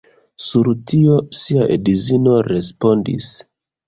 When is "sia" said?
1.39-1.67